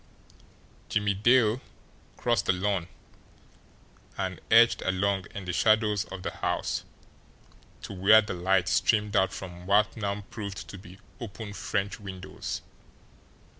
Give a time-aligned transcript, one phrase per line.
[0.89, 1.61] Jimmie Dale
[2.17, 2.87] crossed the lawn,
[4.17, 6.83] and edged along in the shadows of the house
[7.83, 12.63] to where the light streamed out from what now proved to be open French windows.